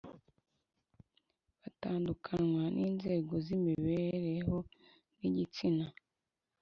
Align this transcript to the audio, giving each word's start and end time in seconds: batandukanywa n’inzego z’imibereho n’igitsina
batandukanywa 1.61 2.63
n’inzego 2.75 3.33
z’imibereho 3.45 4.57
n’igitsina 5.19 5.85